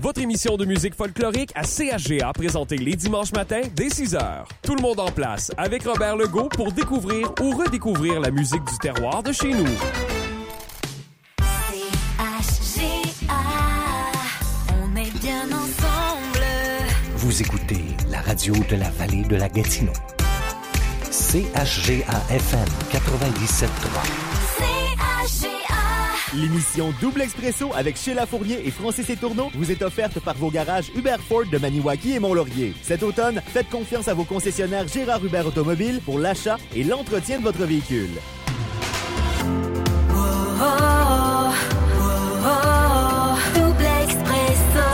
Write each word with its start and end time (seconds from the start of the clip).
Votre 0.00 0.20
émission 0.20 0.56
de 0.56 0.64
musique 0.64 0.94
folklorique 0.94 1.50
à 1.54 1.62
CHGA 1.62 2.32
présentée 2.32 2.76
les 2.76 2.94
dimanches 2.94 3.32
matins 3.32 3.62
dès 3.74 3.88
6h. 3.88 4.44
Tout 4.62 4.74
le 4.74 4.82
monde 4.82 5.00
en 5.00 5.10
place 5.10 5.50
avec 5.56 5.84
Robert 5.84 6.16
Legault 6.16 6.48
pour 6.48 6.72
découvrir 6.72 7.32
ou 7.40 7.56
redécouvrir 7.56 8.20
la 8.20 8.30
musique 8.30 8.64
du 8.64 8.78
terroir 8.78 9.22
de 9.22 9.32
chez 9.32 9.52
nous. 9.52 9.66
CHGA, 12.18 13.34
on 14.70 14.96
est 14.96 15.18
bien 15.20 15.46
ensemble. 15.46 16.44
Vous 17.16 17.42
écoutez 17.42 17.84
la 18.10 18.20
radio 18.20 18.54
de 18.68 18.76
la 18.76 18.90
vallée 18.90 19.24
de 19.24 19.36
la 19.36 19.48
Gatineau. 19.48 19.92
CHGA 21.10 22.22
FM 22.30 22.68
97.3. 22.92 24.23
L'émission 26.36 26.92
Double 27.00 27.22
Expresso 27.22 27.70
avec 27.74 27.96
Sheila 27.96 28.26
Fournier 28.26 28.66
et 28.66 28.70
Francis 28.72 29.06
Tourneau 29.20 29.50
vous 29.54 29.70
est 29.70 29.82
offerte 29.82 30.18
par 30.18 30.34
vos 30.34 30.50
garages 30.50 30.90
Hubert 30.96 31.20
Ford 31.20 31.44
de 31.50 31.58
Maniwaki 31.58 32.14
et 32.14 32.18
Mont-Laurier. 32.18 32.74
Cet 32.82 33.04
automne, 33.04 33.40
faites 33.46 33.70
confiance 33.70 34.08
à 34.08 34.14
vos 34.14 34.24
concessionnaires 34.24 34.88
Gérard 34.88 35.24
Hubert 35.24 35.46
Automobile 35.46 36.00
pour 36.04 36.18
l'achat 36.18 36.56
et 36.74 36.82
l'entretien 36.82 37.38
de 37.38 37.44
votre 37.44 37.64
véhicule. 37.64 38.10
oh, 40.10 40.16
oh, 40.60 41.52
oh, 42.00 42.46
oh, 42.46 43.36
double 43.54 43.86
expresso. 44.02 44.88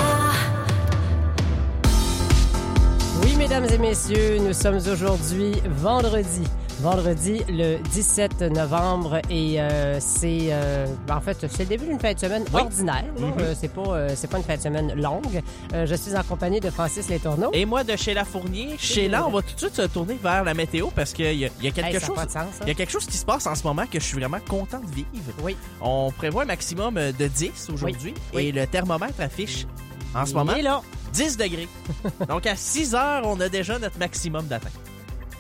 Oui, 3.23 3.37
mesdames 3.37 3.67
et 3.73 3.79
messieurs, 3.79 4.39
nous 4.41 4.53
sommes 4.53 4.77
aujourd'hui 4.77 5.55
vendredi. 5.65 6.43
Vendredi, 6.81 7.43
le 7.49 7.77
17 7.91 8.41
novembre, 8.43 9.21
et 9.29 9.61
euh, 9.61 9.99
c'est 10.01 10.49
euh, 10.51 10.87
en 11.11 11.21
fait 11.21 11.37
c'est 11.51 11.65
le 11.65 11.69
début 11.69 11.85
d'une 11.85 12.01
fin 12.01 12.15
de 12.15 12.19
semaine 12.19 12.45
ordinaire. 12.55 13.05
là. 13.19 13.27
Euh, 13.41 13.55
c'est 13.59 13.69
pas 13.69 14.15
c'est 14.17 14.31
pas 14.31 14.39
une 14.39 14.45
fin 14.45 14.57
de 14.57 14.61
semaine 14.63 14.95
longue. 14.95 15.43
Je 15.75 15.95
suis 15.95 16.17
en 16.17 16.23
compagnie 16.23 16.59
de 16.61 16.71
Francis 16.71 17.09
Letourneau. 17.11 17.51
Et 17.53 17.67
moi 17.67 17.85
de 17.85 17.95
Sheila 17.97 18.25
Fournier. 18.25 18.77
Sheila, 18.79 19.27
on 19.27 19.31
va 19.31 19.43
tout 19.43 19.55
de 19.55 19.59
suite 19.61 19.75
se 19.77 19.83
tourner 19.83 20.19
vers 20.23 20.43
la 20.45 20.55
météo 20.55 20.89
parce 20.95 21.13
qu'il 21.13 21.33
y, 21.35 21.41
y 21.41 21.47
a 21.47 21.71
quelque 21.71 21.81
Hey, 21.97 22.01
chose. 22.01 22.17
Il 22.63 22.69
y 22.69 22.71
a 22.71 22.75
quelque 22.75 22.93
chose 22.93 23.05
qui 23.07 23.17
se 23.17 23.25
passe 23.27 23.47
en 23.47 23.55
ce 23.55 23.65
moment 23.65 23.85
que 23.87 24.01
je 24.01 24.05
suis 24.05 24.19
vraiment 24.19 24.41
content 24.49 24.81
de 24.81 24.91
vivre. 24.95 25.07
Oui. 25.43 25.57
On 25.83 26.11
prévoit 26.11 26.45
un 26.45 26.47
maximum 26.47 26.95
de 26.95 27.27
10 27.27 27.69
aujourd'hui 27.75 28.15
Oui. 28.35 28.47
et 28.47 28.53
le 28.53 28.67
thermomètre 28.67 29.21
affiche 29.21 29.67
en 30.15 30.25
ce 30.25 30.31
Il 30.31 30.37
moment 30.37 30.55
là. 30.63 30.81
10 31.13 31.37
degrés. 31.37 31.69
Donc 32.29 32.47
à 32.47 32.57
6 32.57 32.95
heures, 32.95 33.23
on 33.27 33.39
a 33.41 33.49
déjà 33.49 33.79
notre 33.79 33.99
maximum 33.99 34.47
d'atteinte. 34.47 34.73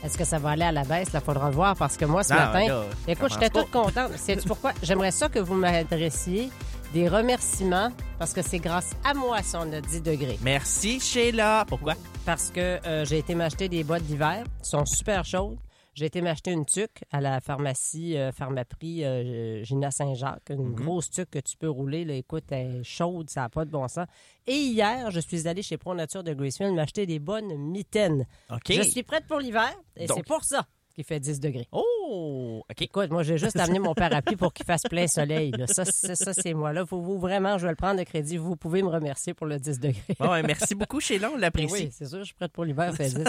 Est-ce 0.04 0.16
que 0.16 0.24
ça 0.24 0.38
va 0.38 0.50
aller 0.50 0.64
à 0.64 0.72
la 0.72 0.84
baisse? 0.84 1.12
Là, 1.12 1.20
faudra 1.20 1.48
le 1.50 1.54
voir 1.54 1.76
parce 1.76 1.96
que 1.96 2.04
moi, 2.06 2.22
ce 2.22 2.32
Non, 2.32 2.38
matin, 2.40 2.66
là, 2.68 2.82
écoute, 3.06 3.30
j'étais 3.32 3.50
toute 3.50 3.70
contente. 3.70 4.12
Sais-tu 4.16 4.48
pourquoi? 4.48 4.72
J'aimerais 4.82 5.10
ça 5.10 5.28
que 5.28 5.38
vous 5.38 5.54
m'adressiez 5.54 6.50
des 6.94 7.08
remerciements 7.08 7.90
parce 8.18 8.32
que 8.32 8.42
c'est 8.42 8.58
grâce 8.58 8.90
à 9.04 9.14
moi 9.14 9.42
si 9.42 9.54
on 9.56 9.72
a 9.72 9.80
10 9.80 10.02
degrés. 10.02 10.38
Merci 10.42 11.00
Sheila. 11.00 11.64
Pourquoi? 11.68 11.94
parce 12.26 12.50
que 12.50 12.78
euh, 12.86 13.04
j'ai 13.06 13.18
été 13.18 13.34
m'acheter 13.34 13.68
des 13.68 13.82
bottes 13.82 14.02
d'hiver. 14.02 14.44
Elles 14.44 14.46
sont 14.64 14.84
super 14.86 15.24
chaudes. 15.24 15.56
J'ai 15.94 16.06
été 16.06 16.20
m'acheter 16.22 16.52
une 16.52 16.64
tuque 16.64 17.02
à 17.10 17.20
la 17.20 17.40
pharmacie 17.40 18.16
euh, 18.16 18.30
Pharmaprix 18.32 19.04
euh, 19.04 19.64
Gina 19.64 19.90
Saint-Jacques. 19.90 20.50
Une 20.50 20.68
Mhm. 20.68 20.74
grosse 20.74 21.10
tuque 21.10 21.30
que 21.30 21.38
tu 21.40 21.56
peux 21.56 21.68
rouler. 21.68 22.04
Là, 22.04 22.14
écoute, 22.14 22.44
elle 22.50 22.76
est 22.76 22.84
chaude, 22.84 23.28
ça 23.28 23.42
n'a 23.42 23.48
pas 23.48 23.64
de 23.64 23.70
bon 23.70 23.86
sens. 23.88 24.06
Et 24.46 24.54
hier, 24.56 25.10
je 25.10 25.20
suis 25.20 25.48
allée 25.48 25.62
chez 25.62 25.76
Pro 25.78 25.94
Nature 25.94 26.22
de 26.22 26.32
Gracefield 26.32 26.74
m'acheter 26.74 27.06
des 27.06 27.18
bonnes 27.18 27.56
mitaines. 27.56 28.26
Je 28.68 28.82
suis 28.88 29.02
prête 29.02 29.26
pour 29.26 29.38
l'hiver 29.40 29.68
et 29.96 30.06
c'est 30.16 30.22
pour 30.26 30.44
ça 30.44 30.66
qu'il 31.04 31.14
fait 31.14 31.20
10 31.20 31.40
degrés. 31.40 31.66
Oh, 31.72 32.62
OK. 32.68 32.82
Écoute, 32.82 33.10
moi, 33.10 33.22
j'ai 33.22 33.38
juste 33.38 33.58
amené 33.58 33.78
mon 33.78 33.94
parapluie 33.94 34.36
pour 34.36 34.52
qu'il 34.52 34.66
fasse 34.66 34.82
plein 34.82 35.06
soleil. 35.06 35.50
là. 35.52 35.66
Ça, 35.66 35.84
c'est, 35.86 36.14
ça, 36.14 36.32
c'est 36.34 36.54
moi. 36.54 36.72
Là, 36.72 36.82
vous, 36.84 37.02
vous, 37.02 37.18
vraiment, 37.18 37.56
je 37.58 37.64
vais 37.64 37.70
le 37.72 37.76
prendre 37.76 37.98
de 37.98 38.04
crédit. 38.04 38.36
Vous 38.36 38.56
pouvez 38.56 38.82
me 38.82 38.88
remercier 38.88 39.32
pour 39.34 39.46
le 39.46 39.58
10 39.58 39.80
degrés. 39.80 40.02
Bon, 40.18 40.30
ouais, 40.30 40.42
merci 40.42 40.74
beaucoup 40.74 41.00
Sheila, 41.00 41.30
on 41.32 41.36
l'apprécie. 41.38 41.72
Oui, 41.72 41.88
c'est 41.92 42.06
sûr, 42.06 42.18
je 42.20 42.24
suis 42.24 42.34
prête 42.34 42.52
pour 42.52 42.64
l'hiver, 42.64 42.90
il 42.92 42.96
fait 42.96 43.08
10. 43.08 43.24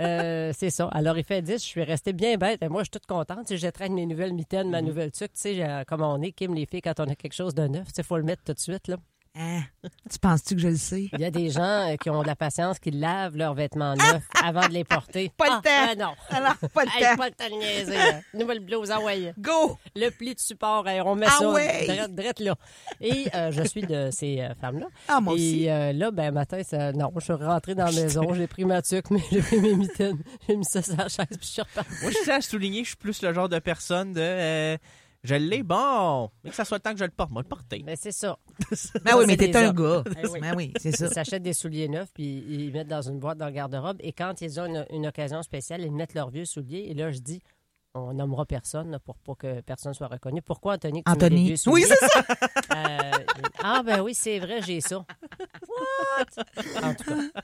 Euh, 0.00 0.52
c'est 0.56 0.70
ça. 0.70 0.88
Alors, 0.88 1.16
il 1.18 1.24
fait 1.24 1.42
10, 1.42 1.52
je 1.54 1.58
suis 1.58 1.82
restée 1.82 2.12
bien 2.12 2.36
bête. 2.36 2.62
Et 2.62 2.68
moi, 2.68 2.82
je 2.82 2.84
suis 2.86 2.90
toute 2.90 3.06
contente. 3.06 3.54
Je 3.54 3.68
traîne 3.68 3.94
mes 3.94 4.06
nouvelles 4.06 4.32
mitaines, 4.34 4.66
Mhm. 4.66 4.72
ma 4.72 4.82
nouvelle 4.82 5.12
tuque. 5.12 5.32
Tu 5.34 5.40
sais, 5.40 5.54
j'ai- 5.54 5.82
comme 5.86 6.02
on 6.02 6.20
est, 6.22 6.32
Kim, 6.32 6.54
les 6.54 6.66
filles, 6.66 6.82
quand 6.82 6.98
on 7.00 7.04
a 7.08 7.14
quelque 7.14 7.34
chose 7.34 7.54
de 7.54 7.66
neuf, 7.66 7.88
il 7.96 8.04
faut 8.04 8.16
le 8.16 8.22
mettre 8.24 8.42
tout 8.44 8.52
de 8.52 8.58
suite. 8.58 8.88
Là. 8.88 8.96
Hein? 9.38 9.60
Tu 10.10 10.18
penses-tu 10.18 10.54
que 10.54 10.60
je 10.62 10.68
le 10.68 10.76
sais? 10.76 11.10
Il 11.12 11.20
y 11.20 11.24
a 11.24 11.30
des 11.30 11.50
gens 11.50 11.62
euh, 11.90 11.96
qui 11.96 12.08
ont 12.08 12.22
de 12.22 12.26
la 12.26 12.36
patience, 12.36 12.78
qui 12.78 12.90
lavent 12.90 13.36
leurs 13.36 13.52
vêtements 13.54 13.94
neufs 13.94 14.22
avant 14.42 14.66
de 14.66 14.72
les 14.72 14.84
porter. 14.84 15.30
Pas 15.36 15.46
le 15.46 15.52
Ah, 15.56 15.60
temps. 15.62 15.70
ah, 15.90 15.94
non. 15.94 16.14
Alors, 16.30 16.56
pas 16.72 16.84
le 16.84 16.90
Hey, 16.96 17.02
temps. 17.04 17.16
pas 17.16 17.28
le 17.28 17.34
temps 17.34 17.54
de 17.54 17.60
niaiser. 17.60 17.96
là. 17.96 18.20
Nouvelle 18.34 18.60
blouse, 18.60 18.90
ah 18.90 19.00
ouais. 19.00 19.34
Go! 19.38 19.78
Le 19.94 20.08
pli 20.10 20.34
de 20.34 20.40
support, 20.40 20.88
hey, 20.88 21.00
on 21.02 21.14
met 21.16 21.26
Ah 21.28 21.36
ça 21.38 21.50
ouais! 21.52 21.86
drette, 21.86 22.14
drette 22.14 22.40
là. 22.40 22.54
Et 23.00 23.26
euh, 23.34 23.50
je 23.50 23.62
suis 23.64 23.82
de 23.82 24.08
ces 24.10 24.40
euh, 24.40 24.54
femmes-là. 24.54 24.86
Ah, 25.08 25.20
moi 25.20 25.34
aussi. 25.34 25.64
Et 25.64 25.72
euh, 25.72 25.92
là, 25.92 26.10
ben, 26.10 26.30
matin, 26.32 26.62
ça, 26.62 26.92
non, 26.92 27.12
je 27.16 27.20
suis 27.20 27.32
rentrée 27.34 27.74
dans 27.74 27.84
la 27.84 27.92
maison, 27.92 28.32
j'ai 28.32 28.46
pris 28.46 28.64
ma 28.64 28.80
tuque, 28.80 29.10
mais 29.10 29.20
j'ai 29.30 29.42
pris 29.42 29.60
mes 29.60 29.74
mitaines, 29.74 30.18
j'ai 30.48 30.56
mis 30.56 30.64
ça 30.64 30.80
sur 30.80 30.96
la 30.96 31.08
chaise, 31.08 31.26
puis 31.28 31.38
je 31.42 31.46
suis 31.46 31.62
repartie. 31.62 31.90
Moi, 32.02 32.10
je 32.10 32.24
tiens 32.24 32.36
à 32.36 32.40
souligner, 32.40 32.84
je 32.84 32.88
suis 32.88 32.96
plus 32.96 33.20
le 33.22 33.34
genre 33.34 33.48
de 33.50 33.58
personne 33.58 34.14
de. 34.14 34.78
Je 35.26 35.34
l'ai, 35.34 35.62
bon, 35.62 36.30
mais 36.44 36.50
que 36.50 36.56
ça 36.56 36.64
soit 36.64 36.78
le 36.78 36.82
temps 36.82 36.92
que 36.92 36.98
je 36.98 37.04
le 37.04 37.10
porte, 37.10 37.30
moi 37.30 37.42
le 37.42 37.48
porter. 37.48 37.82
Ben, 37.84 37.96
c'est 37.98 38.12
ça. 38.12 38.38
Ben 39.04 39.16
oui, 39.16 39.24
mais 39.26 39.36
t'es 39.36 39.54
un 39.56 39.72
gars. 39.72 40.02
Eh 40.22 40.26
oui. 40.28 40.40
Ben 40.40 40.54
oui, 40.56 40.72
c'est 40.78 40.96
ça. 40.96 41.06
Ils 41.06 41.12
s'achètent 41.14 41.42
des 41.42 41.52
souliers 41.52 41.88
neufs, 41.88 42.10
puis 42.12 42.44
ils 42.48 42.72
mettent 42.72 42.88
dans 42.88 43.02
une 43.02 43.18
boîte 43.18 43.38
dans 43.38 43.46
le 43.46 43.52
garde-robe. 43.52 43.98
Et 44.00 44.12
quand 44.12 44.40
ils 44.40 44.60
ont 44.60 44.66
une, 44.66 44.86
une 44.90 45.06
occasion 45.06 45.42
spéciale, 45.42 45.82
ils 45.82 45.92
mettent 45.92 46.14
leurs 46.14 46.30
vieux 46.30 46.44
souliers. 46.44 46.86
Et 46.88 46.94
là, 46.94 47.10
je 47.10 47.18
dis, 47.18 47.42
on 47.96 48.12
nommera 48.14 48.44
personne 48.44 48.90
là, 48.90 48.98
pour 48.98 49.16
pas 49.18 49.34
que 49.34 49.60
personne 49.62 49.94
soit 49.94 50.08
reconnu. 50.08 50.42
Pourquoi, 50.42 50.74
Anthony, 50.74 51.02
que 51.02 51.10
tu 51.10 51.12
mets 51.12 51.18
des 51.18 51.26
Anthony. 51.26 51.44
vieux 51.46 51.56
Oui, 51.66 51.84
c'est 51.86 51.96
ça. 51.96 52.24
Euh, 52.76 53.10
ah, 53.62 53.82
ben 53.84 54.00
oui, 54.00 54.14
c'est 54.14 54.38
vrai, 54.38 54.60
j'ai 54.62 54.80
ça. 54.80 54.96
What? 54.96 56.44
En 56.82 56.94
tout 56.94 57.04
cas. 57.04 57.40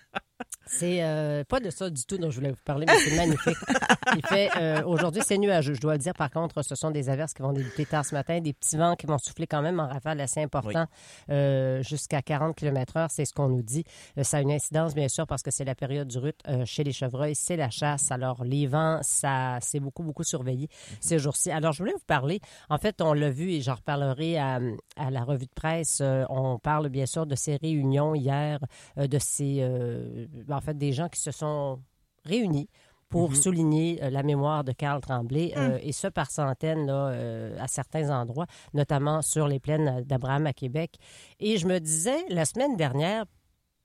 C'est 0.75 1.03
euh, 1.03 1.44
pas 1.44 1.60
de 1.60 1.69
ça 1.71 1.91
du 1.91 2.05
tout 2.05 2.16
dont 2.16 2.31
je 2.31 2.37
voulais 2.37 2.50
vous 2.50 2.56
parler, 2.65 2.87
mais 2.87 2.99
c'est 2.99 3.15
magnifique. 3.16 3.56
Il 4.16 4.27
fait 4.27 4.50
euh, 4.56 4.83
aujourd'hui 4.84 5.22
c'est 5.25 5.38
nuageux. 5.38 5.75
Je 5.75 5.81
dois 5.81 5.93
le 5.93 5.99
dire. 5.99 6.15
Par 6.15 6.31
contre, 6.31 6.62
ce 6.62 6.75
sont 6.75 6.91
des 6.91 7.10
averses 7.10 7.34
qui 7.34 7.43
vont 7.43 7.53
débuter 7.53 7.84
tard 7.84 8.05
ce 8.05 8.15
matin, 8.15 8.41
des 8.41 8.53
petits 8.55 8.77
vents 8.77 8.97
qui 8.97 9.06
vont 9.06 9.19
souffler 9.19 9.47
quand 9.47 9.60
même 9.60 9.81
en 9.81 9.87
rafale 9.88 10.21
assez 10.21 10.43
important, 10.43 10.87
euh, 11.31 11.83
jusqu'à 11.83 12.22
40 12.22 12.56
km/h. 12.56 13.09
C'est 13.10 13.25
ce 13.27 13.34
qu'on 13.34 13.49
nous 13.49 13.62
dit. 13.62 13.84
Euh, 14.19 14.22
ça 14.22 14.38
a 14.38 14.41
une 14.41 14.50
incidence 14.53 14.94
bien 14.94 15.09
sûr 15.09 15.27
parce 15.27 15.43
que 15.43 15.50
c'est 15.50 15.65
la 15.65 15.75
période 15.75 16.09
du 16.09 16.19
rut 16.19 16.38
euh, 16.49 16.65
chez 16.65 16.84
les 16.84 16.93
chevreuils, 16.93 17.34
c'est 17.34 17.56
la 17.56 17.71
chasse. 17.71 18.10
Alors 18.10 18.43
les 18.44 18.66
vents, 18.66 18.99
ça 19.03 19.59
c'est 19.60 19.81
beaucoup 19.81 20.03
beaucoup 20.03 20.25
surveillé 20.25 20.69
ces 21.00 21.19
jours-ci. 21.19 21.50
Alors 21.50 21.72
je 21.72 21.78
voulais 21.78 21.93
vous 21.93 22.06
parler. 22.06 22.41
En 22.71 22.78
fait, 22.78 23.00
on 23.03 23.12
l'a 23.12 23.31
vu 23.31 23.50
et 23.50 23.60
j'en 23.60 23.75
reparlerai 23.75 24.39
à, 24.39 24.59
à 24.97 25.10
la 25.10 25.22
revue 25.22 25.47
de 25.47 25.54
presse. 25.54 25.99
Euh, 26.00 26.25
on 26.31 26.59
parle 26.59 26.89
bien 26.89 27.06
sûr 27.06 27.27
de 27.27 27.34
ces 27.34 27.56
réunions 27.56 28.15
hier, 28.15 28.59
de 28.97 29.19
ces 29.19 29.59
euh, 29.60 30.27
en 30.50 30.60
fait 30.62 30.76
des 30.76 30.92
gens 30.92 31.08
qui 31.08 31.20
se 31.20 31.30
sont 31.30 31.80
réunis 32.24 32.68
pour 33.12 33.36
souligner 33.36 34.02
euh, 34.02 34.08
la 34.08 34.22
mémoire 34.22 34.64
de 34.64 34.72
Karl 34.72 35.00
Tremblay, 35.00 35.52
euh, 35.56 35.78
et 35.82 35.92
ce 35.92 36.08
par 36.08 36.30
centaines 36.30 36.86
là, 36.86 37.08
euh, 37.08 37.54
à 37.60 37.68
certains 37.68 38.08
endroits, 38.08 38.46
notamment 38.72 39.20
sur 39.20 39.46
les 39.46 39.60
plaines 39.60 40.02
d'Abraham 40.04 40.46
à 40.46 40.54
Québec. 40.54 40.96
Et 41.38 41.58
je 41.58 41.66
me 41.66 41.78
disais, 41.78 42.24
la 42.30 42.46
semaine 42.46 42.74
dernière, 42.74 43.26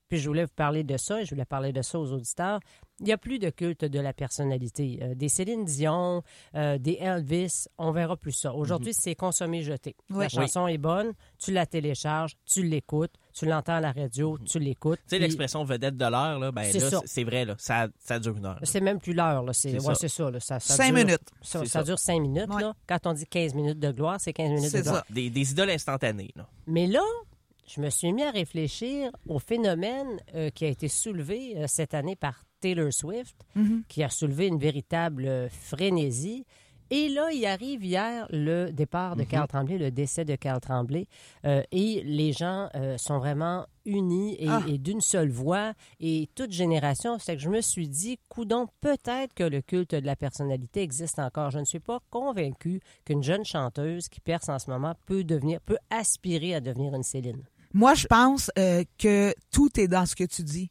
puis 0.08 0.18
je 0.18 0.26
voulais 0.26 0.44
vous 0.44 0.54
parler 0.56 0.82
de 0.82 0.96
ça, 0.96 1.20
et 1.20 1.26
je 1.26 1.30
voulais 1.34 1.44
parler 1.44 1.74
de 1.74 1.82
ça 1.82 2.00
aux 2.00 2.10
auditeurs, 2.10 2.60
il 3.00 3.04
n'y 3.04 3.12
a 3.12 3.18
plus 3.18 3.38
de 3.38 3.50
culte 3.50 3.84
de 3.84 4.00
la 4.00 4.14
personnalité. 4.14 4.98
Des 5.14 5.28
Céline 5.28 5.66
Dion, 5.66 6.22
des 6.54 6.96
Elvis, 6.98 7.66
on 7.76 7.92
verra 7.92 8.16
plus 8.16 8.32
ça. 8.32 8.54
Aujourd'hui, 8.54 8.94
c'est 8.94 9.14
consommer. 9.14 9.62
Oui. 9.68 9.84
La 10.18 10.28
chanson 10.30 10.66
est 10.66 10.78
bonne, 10.78 11.12
tu 11.38 11.52
la 11.52 11.66
télécharges, 11.66 12.32
tu 12.46 12.62
l'écoutes, 12.62 13.14
tu 13.38 13.46
l'entends 13.46 13.74
à 13.74 13.80
la 13.80 13.92
radio, 13.92 14.36
tu 14.44 14.58
l'écoutes. 14.58 14.98
Tu 14.98 15.04
sais, 15.10 15.16
puis- 15.16 15.18
l'expression 15.20 15.62
vedette 15.64 15.96
de 15.96 16.04
l'heure, 16.04 16.38
là, 16.38 16.50
ben 16.50 16.64
C'est 16.64 16.78
là, 16.80 16.90
c'est- 16.90 17.06
c'est 17.06 17.24
vrai, 17.24 17.44
là, 17.44 17.54
ça, 17.58 17.88
ça 17.98 18.18
dure 18.18 18.36
une 18.36 18.46
heure. 18.46 18.54
là. 18.54 18.60
C'est 18.64 18.80
même 18.80 18.98
plus 18.98 19.12
l'heure, 19.14 19.42
là. 19.42 19.52
C'est 19.52 19.70
C'est 19.70 19.76
ouais, 19.76 19.94
ça. 19.94 19.94
c'est 19.94 20.08
ça. 20.08 20.30
là. 20.30 20.40
Ça, 20.40 20.58
ça 20.60 20.74
Cinq 20.74 20.94
dure- 20.94 21.04
minutes. 21.06 21.20
Ça, 21.42 21.60
C'est 21.60 21.66
ça 21.66 21.78
ça. 21.80 21.82
dure 21.84 21.98
cinq 21.98 22.20
minutes, 22.20 22.48
Ouais. 22.52 22.62
là. 22.62 22.74
Quand 22.88 22.98
on 23.06 23.12
dit 23.12 23.26
15 23.26 23.54
minutes 23.54 23.78
de 23.78 23.92
gloire, 23.92 24.16
c'est 24.20 24.32
15 24.32 24.48
minutes 24.50 24.64
de 24.64 24.68
C'est 24.68 24.82
gloire. 24.82 25.04
ça. 25.06 25.14
Des, 25.14 25.30
des 25.30 25.50
idoles 25.52 25.70
instantanées. 25.70 26.30
Là. 26.34 26.48
Mais 26.66 26.86
là, 26.86 27.02
je 27.66 27.80
me 27.80 27.90
suis 27.90 28.12
mis 28.12 28.22
à 28.22 28.30
réfléchir 28.30 29.10
au 29.28 29.38
phénomène 29.38 30.18
euh, 30.34 30.50
qui 30.50 30.64
a 30.64 30.68
été 30.68 30.88
soulevé 30.88 31.54
euh, 31.56 31.64
cette 31.68 31.94
année 31.94 32.16
par 32.16 32.42
Taylor 32.60 32.92
Swift, 32.92 33.36
Mhm. 33.54 33.82
qui 33.88 34.02
a 34.02 34.08
soulevé 34.10 34.46
une 34.48 34.58
véritable 34.58 35.26
euh, 35.26 35.48
frénésie. 35.50 36.44
Et 36.90 37.08
là, 37.10 37.30
il 37.32 37.44
arrive 37.44 37.84
hier 37.84 38.26
le 38.30 38.70
départ 38.70 39.14
de 39.14 39.22
Carl 39.24 39.46
Tremblay, 39.46 39.76
le 39.76 39.90
décès 39.90 40.24
de 40.24 40.36
Carl 40.36 40.58
Tremblay. 40.60 41.06
Euh, 41.44 41.62
et 41.70 42.02
les 42.04 42.32
gens 42.32 42.68
euh, 42.74 42.96
sont 42.96 43.18
vraiment 43.18 43.66
unis 43.84 44.36
et, 44.38 44.48
Ah. 44.48 44.62
et 44.66 44.78
d'une 44.78 45.00
seule 45.02 45.30
voix 45.30 45.74
et 46.00 46.28
toute 46.34 46.52
génération. 46.52 47.18
C'est 47.18 47.36
que 47.36 47.42
je 47.42 47.50
me 47.50 47.60
suis 47.60 47.88
dit, 47.88 48.18
coudon, 48.28 48.68
peut-être 48.80 49.34
que 49.34 49.44
le 49.44 49.60
culte 49.60 49.94
de 49.94 50.06
la 50.06 50.16
personnalité 50.16 50.82
existe 50.82 51.18
encore. 51.18 51.50
Je 51.50 51.58
ne 51.58 51.64
suis 51.64 51.80
pas 51.80 52.00
convaincue 52.10 52.80
qu'une 53.04 53.22
jeune 53.22 53.44
chanteuse 53.44 54.08
qui 54.08 54.20
perce 54.20 54.48
en 54.48 54.58
ce 54.58 54.70
moment 54.70 54.94
peut 55.04 55.24
devenir, 55.24 55.60
peut 55.60 55.78
aspirer 55.90 56.54
à 56.54 56.60
devenir 56.60 56.94
une 56.94 57.02
Céline. 57.02 57.42
Moi, 57.74 57.92
je 57.94 58.06
pense 58.06 58.50
euh, 58.58 58.82
que 58.96 59.34
tout 59.52 59.78
est 59.78 59.88
dans 59.88 60.06
ce 60.06 60.16
que 60.16 60.24
tu 60.24 60.42
dis. 60.42 60.70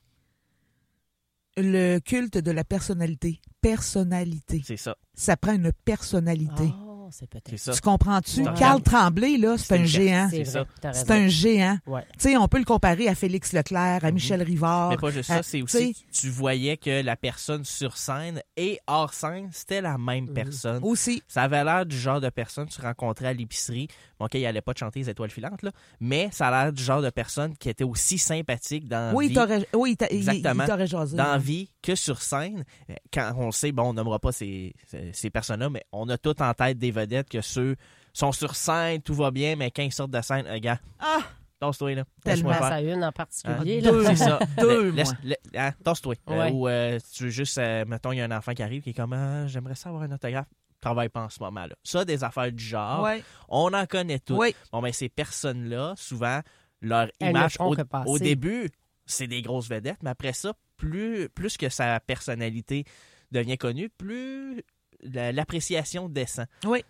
Le 1.58 2.00
culte 2.00 2.38
de 2.38 2.52
la 2.52 2.63
personnalité. 2.63 3.40
Personnalité. 3.62 4.62
C'est 4.65 4.77
ça. 4.77 4.98
Ça 5.13 5.38
prend 5.38 5.54
une 5.54 5.71
personnalité. 5.86 6.71
C'est 7.12 7.30
peut-être. 7.30 7.74
Tu 7.74 7.81
comprends-tu? 7.81 8.42
Ouais. 8.42 8.54
Carl 8.57 8.81
Tremblay, 8.81 9.38
là, 9.38 9.57
C'est 9.57 9.77
un 9.77 9.86
géant. 9.86 10.30
C'est 10.31 11.12
un 11.12 11.27
géant. 11.27 11.77
Ouais. 11.86 12.04
Tu 12.13 12.30
sais, 12.30 12.38
on 12.38 12.48
peut 12.48 12.59
le 12.59 12.65
comparer 12.65 13.07
à 13.07 13.15
Félix 13.15 13.54
Leclerc, 13.54 14.04
à 14.04 14.12
Michel 14.12 14.42
Rivard. 14.44 14.89
Mais 14.89 14.98
pas 14.98 15.12
juste 15.12 15.30
à- 15.30 15.38
ça, 15.38 15.44
c'est 15.44 15.62
aussi, 15.62 15.95
tu 16.12 16.30
voyais 16.30 16.77
que 16.77 17.01
la 17.01 17.15
personne 17.15 17.63
sur 17.63 17.98
scène 17.98 18.42
et 18.56 18.80
hors 18.88 19.13
scène, 19.13 19.50
c'était 19.51 19.81
la 19.81 19.98
même 19.98 20.25
Mhm. 20.25 20.33
personne. 20.33 20.80
Aussi. 20.83 21.21
Ça 21.27 21.44
avait 21.44 21.63
l'air 21.63 21.86
du 21.86 21.98
genre 21.98 22.21
de 22.21 22.30
personne 22.30 22.68
que 22.68 22.74
tu 22.74 22.81
rencontrais 22.81 23.27
à 23.27 23.33
l'épicerie. 23.33 23.88
Bon, 24.19 24.25
OK, 24.25 24.33
il 24.36 24.45
allait 24.45 24.62
pas 24.62 24.74
te 24.74 24.80
chanter 24.80 25.00
les 25.01 25.10
étoiles 25.10 25.30
filantes, 25.30 25.62
là, 25.62 25.71
mais 26.00 26.30
ça 26.31 26.48
a 26.48 26.63
l'air 26.63 26.74
du 26.74 26.81
genre 26.83 27.01
de 27.01 27.10
personne 27.10 27.56
qui 27.57 27.69
était 27.69 27.83
aussi 27.83 28.18
sympathique 28.18 28.88
dans 28.88 29.12
la 29.12 29.13
Oui, 29.15 29.27
vie. 29.30 29.33
t'aurais- 29.36 29.68
oui, 29.74 29.95
il- 30.00 30.07
il 30.12 30.18
Exactement. 30.18 30.65
t'aurait 30.65 30.88
jasé. 30.88 31.15
dans 31.18 31.38
vie 31.38 31.69
que 31.83 31.94
sur 31.95 32.21
scène. 32.21 32.63
Quand 33.13 33.33
on 33.38 33.51
sait, 33.51 33.71
bon, 33.71 33.89
on 33.89 33.94
nommera 33.94 34.19
pas 34.19 34.31
ces, 34.31 34.74
ces, 34.88 35.12
ces 35.13 35.30
personnes-là, 35.30 35.69
mais 35.69 35.83
on 35.92 36.10
a 36.10 36.18
tout 36.18 36.42
en 36.42 36.53
tête 36.53 36.77
des 36.77 36.92
vedettes 36.98 37.30
que 37.30 37.42
ceux 37.42 37.76
sont 38.14 38.32
sur 38.32 38.56
scène, 38.56 39.02
tout 39.02 39.14
va 39.14 39.32
bien, 39.32 39.56
mais 39.56 39.72
quand 39.72 39.84
ils 39.84 39.92
sortent 39.94 40.12
de 40.12 40.22
scène, 40.22 40.46
euh, 40.48 40.60
gars, 40.60 40.80
Ah! 41.00 41.20
tasse-toi 41.60 41.96
là. 41.96 42.04
Tellement. 42.24 42.50
À 42.52 42.82
une 42.82 43.04
en 43.04 43.12
particulier. 43.12 43.82
là. 43.82 43.92
Deux. 43.92 44.04
C'est 44.06 44.16
ça. 44.16 44.40
Deux, 44.60 44.92
la- 45.24 45.38
hein, 45.68 45.72
tasse-toi. 45.84 46.16
Euh, 46.30 46.38
Ouais. 46.40 46.52
ou 46.52 46.68
euh, 46.68 47.00
tu 47.14 47.24
veux 47.26 47.30
juste, 47.30 47.58
euh, 47.58 47.84
mettons, 47.88 48.12
il 48.12 48.18
y 48.18 48.22
a 48.22 48.26
un 48.26 48.32
enfant 48.38 48.54
qui 48.54 48.62
arrive 48.64 48.82
qui 48.84 48.92
est 48.92 48.94
comme, 48.94 49.14
Ah, 49.14 49.48
j'aimerais 49.48 49.76
ça 49.76 49.90
avoir 49.90 50.04
un 50.04 50.12
autographe. 50.12 50.48
Travaille 50.80 51.10
pas 51.10 51.22
en 51.24 51.30
ce 51.30 51.42
moment-là. 51.42 51.76
Ça, 51.84 52.06
des 52.06 52.24
affaires 52.24 52.52
du 52.52 52.64
genre, 52.64 53.02
Ouais. 53.04 53.24
on 53.50 53.74
en 53.74 53.86
connaît 53.88 54.20
toutes. 54.20 54.38
Oui. 54.38 54.56
Bon, 54.72 54.82
ben, 54.82 54.94
ces 54.94 55.10
personnes-là, 55.10 55.94
souvent, 55.98 56.42
leur 56.82 57.08
Elles 57.20 57.32
image, 57.32 57.56
au, 57.60 57.76
au 58.06 58.20
début, 58.20 58.70
c'est 59.08 59.26
des 59.26 59.42
grosses 59.42 59.68
vedettes, 59.70 59.98
mais 60.04 60.12
après 60.12 60.34
ça, 60.34 60.54
plus, 60.78 61.30
plus 61.30 61.58
que 61.58 61.70
sa 61.70 62.00
personnalité 62.00 62.84
devient 63.32 63.58
connue, 63.58 63.90
plus 63.90 64.64
l'appréciation 65.04 66.10
descend. 66.10 66.48
Oui. 66.66 66.84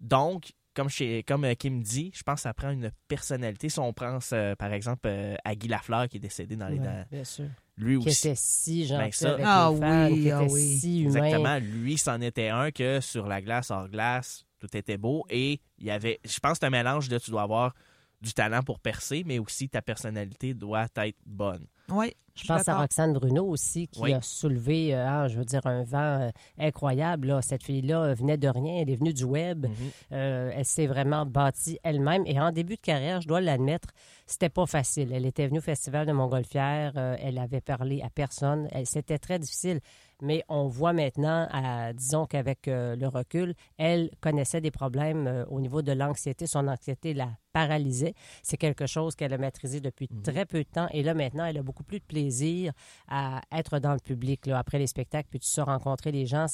Donc, 0.00 0.52
comme, 0.74 0.88
chez, 0.90 1.22
comme 1.22 1.44
euh, 1.44 1.54
Kim 1.54 1.82
dit, 1.82 2.12
je 2.14 2.22
pense 2.22 2.36
que 2.36 2.40
ça 2.42 2.52
prend 2.54 2.70
une 2.70 2.90
personnalité. 3.08 3.68
Si 3.70 3.78
on 3.78 3.92
pense, 3.94 4.30
euh, 4.32 4.54
par 4.56 4.72
exemple, 4.72 5.06
euh, 5.06 5.34
à 5.44 5.54
Guy 5.54 5.68
Lafleur, 5.68 6.08
qui 6.08 6.18
est 6.18 6.20
décédé 6.20 6.54
dans 6.56 6.68
les 6.68 6.78
Ouais, 6.78 6.84
dents, 6.84 7.04
bien 7.10 7.24
sûr. 7.24 7.46
lui 7.78 7.98
Qui 7.98 8.08
aussi. 8.08 8.28
était 8.28 8.36
si 8.36 8.86
gentil 8.86 8.98
Ben, 9.04 9.12
ça- 9.12 9.32
avec 9.32 9.44
Ah 9.46 9.70
les 9.72 9.80
fans, 9.80 10.06
oui, 10.10 10.22
qui 10.22 10.30
ah 10.30 10.42
était 10.42 10.52
oui. 10.52 10.78
si 10.78 11.00
humain. 11.00 11.08
Exactement. 11.24 11.58
Lui, 11.58 11.96
c'en 11.96 12.20
était 12.20 12.48
un 12.48 12.70
que 12.70 13.00
sur 13.00 13.26
la 13.26 13.40
glace, 13.40 13.70
hors 13.70 13.88
glace, 13.88 14.44
tout 14.58 14.76
était 14.76 14.98
beau. 14.98 15.24
Et 15.30 15.60
il 15.78 15.86
y 15.86 15.90
avait, 15.90 16.20
je 16.24 16.38
pense 16.40 16.52
que 16.52 16.58
c'est 16.60 16.66
un 16.66 16.70
mélange 16.70 17.08
de 17.08 17.18
tu 17.18 17.30
dois 17.30 17.42
avoir 17.42 17.74
du 18.20 18.34
talent 18.34 18.62
pour 18.62 18.78
percer, 18.80 19.22
mais 19.24 19.38
aussi 19.38 19.68
ta 19.70 19.80
personnalité 19.80 20.52
doit 20.52 20.88
être 20.96 21.18
bonne. 21.24 21.66
Oui. 21.90 22.12
Je 22.38 22.46
pense 22.46 22.68
à 22.68 22.76
Roxane 22.78 23.14
Bruno 23.14 23.46
aussi, 23.46 23.88
qui 23.88 24.02
Oui. 24.02 24.12
a 24.12 24.20
soulevé, 24.20 24.94
euh, 24.94 25.06
ah, 25.08 25.26
je 25.26 25.38
veux 25.38 25.44
dire, 25.46 25.66
un 25.66 25.84
vent 25.84 25.98
euh, 26.20 26.28
incroyable. 26.58 27.28
là. 27.28 27.40
Cette 27.40 27.62
fille-là 27.62 28.02
euh, 28.02 28.14
venait 28.14 28.36
de 28.36 28.46
rien, 28.46 28.82
elle 28.82 28.90
est 28.90 28.96
venue 28.96 29.14
du 29.14 29.24
web. 29.24 29.64
Mhm. 29.64 29.72
Euh, 30.12 30.50
elle 30.54 30.64
s'est 30.66 30.86
vraiment 30.86 31.24
bâtie 31.24 31.78
elle-même. 31.82 32.24
Et 32.26 32.38
en 32.38 32.52
début 32.52 32.76
de 32.76 32.80
carrière, 32.82 33.22
je 33.22 33.28
dois 33.28 33.40
l'admettre, 33.40 33.88
c'était 34.26 34.50
pas 34.50 34.66
facile. 34.66 35.12
Elle 35.14 35.24
était 35.24 35.46
venue 35.46 35.60
au 35.60 35.62
Festival 35.62 36.06
de 36.06 36.12
Montgolfière, 36.12 36.92
euh, 36.96 37.16
elle 37.22 37.38
avait 37.38 37.62
parlé 37.62 38.02
à 38.02 38.10
personne. 38.10 38.68
Elle- 38.70 38.84
C'était 38.86 39.18
très 39.18 39.38
difficile. 39.38 39.80
Mais 40.22 40.42
on 40.48 40.66
voit 40.66 40.94
maintenant, 40.94 41.46
à- 41.52 41.92
disons 41.92 42.24
qu'avec 42.24 42.68
euh, 42.68 42.96
le 42.96 43.06
recul, 43.06 43.52
elle 43.76 44.10
connaissait 44.22 44.62
des 44.62 44.70
problèmes 44.70 45.26
euh, 45.26 45.44
au 45.50 45.60
niveau 45.60 45.82
de 45.82 45.92
l'anxiété. 45.92 46.46
Son 46.46 46.68
anxiété 46.68 47.12
la 47.12 47.28
paralysait. 47.52 48.14
C'est 48.42 48.56
quelque 48.56 48.86
chose 48.86 49.14
qu'elle 49.14 49.34
a 49.34 49.38
maîtrisé 49.38 49.80
depuis 49.80 50.08
très 50.22 50.46
peu 50.46 50.58
de 50.58 50.68
temps. 50.68 50.88
Et 50.92 51.02
là, 51.02 51.12
maintenant, 51.12 51.44
elle 51.44 51.58
a 51.58 51.62
beaucoup 51.62 51.75
plus 51.84 51.98
de 52.00 52.04
plaisir 52.04 52.72
à 53.08 53.40
être 53.52 53.78
dans 53.78 53.92
le 53.92 53.98
public, 54.00 54.46
là, 54.46 54.58
après 54.58 54.78
les 54.78 54.86
spectacles, 54.86 55.28
puis 55.30 55.40
tu 55.40 55.48
sors 55.48 55.66
rencontrer 55.66 56.12
les 56.12 56.26
gens. 56.26 56.46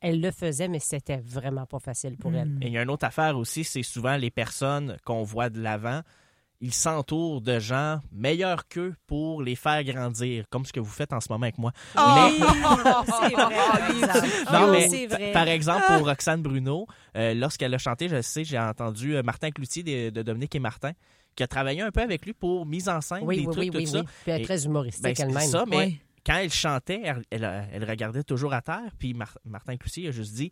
Elle 0.00 0.20
le 0.20 0.30
faisait, 0.30 0.68
mais 0.68 0.78
c'était 0.80 1.18
vraiment 1.24 1.66
pas 1.66 1.78
facile 1.78 2.16
pour 2.16 2.34
elle. 2.34 2.58
Et 2.60 2.66
il 2.68 2.72
y 2.72 2.78
a 2.78 2.82
une 2.82 2.90
autre 2.90 3.06
affaire 3.06 3.36
aussi, 3.36 3.64
c'est 3.64 3.82
souvent 3.82 4.16
les 4.16 4.30
personnes 4.30 4.96
qu'on 5.04 5.22
voit 5.22 5.50
de 5.50 5.60
l'avant, 5.60 6.00
ils 6.62 6.74
s'entourent 6.74 7.40
de 7.40 7.58
gens 7.58 8.00
meilleurs 8.12 8.68
qu'eux 8.68 8.94
pour 9.06 9.42
les 9.42 9.56
faire 9.56 9.82
grandir, 9.82 10.44
comme 10.50 10.66
ce 10.66 10.72
que 10.74 10.80
vous 10.80 10.90
faites 10.90 11.12
en 11.14 11.20
ce 11.20 11.28
moment 11.32 11.44
avec 11.44 11.56
moi. 11.56 11.72
Mais- 11.96 12.32
c'est 12.38 13.34
vrai, 13.34 13.54
par 13.72 13.90
exemple. 13.90 14.28
Non, 14.52 14.70
mais 14.70 14.88
c'est 14.88 15.06
vrai. 15.06 15.32
par 15.32 15.48
exemple, 15.48 15.84
pour 15.86 16.06
Roxane 16.06 16.42
Bruno, 16.42 16.86
euh, 17.16 17.32
lorsqu'elle 17.32 17.72
a 17.74 17.78
chanté, 17.78 18.08
je 18.10 18.20
sais, 18.20 18.44
j'ai 18.44 18.58
entendu 18.58 19.16
euh, 19.16 19.22
Martin 19.22 19.50
Cloutier 19.50 19.82
de, 19.82 20.10
de 20.10 20.22
Dominique 20.22 20.54
et 20.54 20.58
Martin, 20.58 20.92
qui 21.40 21.44
a 21.44 21.48
travaillé 21.48 21.80
un 21.80 21.90
peu 21.90 22.02
avec 22.02 22.26
lui 22.26 22.34
pour 22.34 22.66
mise 22.66 22.88
en 22.90 23.00
scène, 23.00 23.20
Oui, 23.22 23.36
des 23.38 23.46
oui, 23.46 23.52
trucs, 23.54 23.58
oui, 23.64 23.70
tout 23.70 23.76
oui, 23.78 23.86
ça. 23.86 24.00
oui. 24.00 24.06
Puis 24.24 24.32
elle 24.32 24.40
est 24.42 24.44
très 24.44 24.64
humoristique 24.66 25.02
Ben, 25.02 25.14
elle-même. 25.18 25.48
ça, 25.48 25.64
mais 25.66 25.94
quand 26.26 26.36
elle 26.36 26.52
chantait, 26.52 27.00
elle, 27.02 27.22
elle- 27.30 27.68
elle 27.72 27.84
regardait 27.88 28.22
toujours 28.22 28.52
à 28.52 28.60
terre, 28.60 28.92
puis 28.98 29.14
Mar- 29.14 29.38
Martin 29.46 29.76
Cloutier 29.78 30.08
a 30.08 30.10
juste 30.10 30.34
dit 30.34 30.50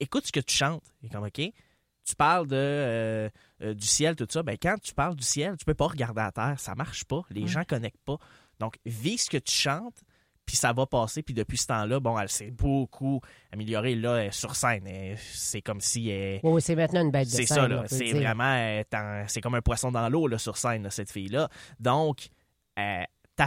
Écoute 0.00 0.26
ce 0.26 0.32
que 0.32 0.40
tu 0.40 0.56
chantes. 0.56 0.82
Il 1.02 1.06
est 1.06 1.10
comme 1.10 1.24
OK. 1.24 1.40
Tu 1.40 2.16
parles 2.16 2.46
de, 2.48 2.56
euh, 2.56 3.28
euh, 3.62 3.74
du 3.74 3.86
ciel, 3.86 4.16
tout 4.16 4.26
ça. 4.28 4.42
Ben, 4.42 4.56
quand 4.60 4.76
tu 4.82 4.94
parles 4.94 5.14
du 5.14 5.22
ciel, 5.22 5.56
tu 5.58 5.64
peux 5.64 5.74
pas 5.74 5.86
regarder 5.86 6.22
à 6.22 6.32
terre. 6.32 6.58
Ça 6.58 6.74
marche 6.74 7.04
pas. 7.04 7.22
Les 7.30 7.46
gens 7.46 7.62
connectent 7.64 8.02
pas. 8.04 8.16
Donc, 8.58 8.78
vis 8.86 9.18
ce 9.18 9.30
que 9.30 9.36
tu 9.36 9.52
chantes, 9.52 10.02
puis 10.50 10.56
ça 10.56 10.72
va 10.72 10.84
passer. 10.84 11.22
Puis 11.22 11.32
depuis 11.32 11.58
ce 11.58 11.68
temps-là, 11.68 12.00
bon, 12.00 12.18
elle 12.18 12.28
s'est 12.28 12.50
beaucoup 12.50 13.20
améliorée. 13.52 13.94
Là, 13.94 14.16
elle 14.16 14.26
est 14.26 14.32
sur 14.32 14.56
scène. 14.56 14.82
C'est 15.16 15.62
comme 15.62 15.80
si 15.80 16.10
elle, 16.10 16.40
Oui, 16.42 16.54
oui, 16.54 16.60
c'est 16.60 16.74
maintenant 16.74 17.02
une 17.02 17.12
bête 17.12 17.28
de 17.28 17.32
c'est 17.32 17.46
ça, 17.46 17.68
là. 17.68 17.84
C'est 17.86 18.12
vraiment. 18.12 18.82
C'est 19.28 19.40
comme 19.40 19.54
un 19.54 19.62
poisson 19.62 19.92
dans 19.92 20.08
l'eau, 20.08 20.26
là, 20.26 20.38
sur 20.38 20.56
scène, 20.56 20.82
là, 20.82 20.90
cette 20.90 21.12
fille-là. 21.12 21.48
Donc, 21.78 22.30